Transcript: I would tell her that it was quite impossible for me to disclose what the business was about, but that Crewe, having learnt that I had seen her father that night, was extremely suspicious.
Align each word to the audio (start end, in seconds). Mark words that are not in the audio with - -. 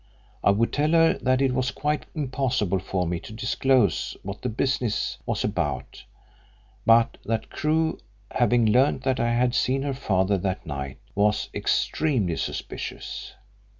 I 0.43 0.49
would 0.49 0.73
tell 0.73 0.93
her 0.93 1.13
that 1.21 1.43
it 1.43 1.53
was 1.53 1.69
quite 1.69 2.07
impossible 2.15 2.79
for 2.79 3.05
me 3.05 3.19
to 3.19 3.31
disclose 3.31 4.17
what 4.23 4.41
the 4.41 4.49
business 4.49 5.19
was 5.27 5.43
about, 5.43 6.05
but 6.87 7.19
that 7.23 7.51
Crewe, 7.51 7.99
having 8.31 8.65
learnt 8.65 9.03
that 9.03 9.19
I 9.19 9.31
had 9.31 9.53
seen 9.53 9.83
her 9.83 9.93
father 9.93 10.39
that 10.39 10.65
night, 10.65 10.97
was 11.13 11.49
extremely 11.53 12.35
suspicious. 12.37 13.33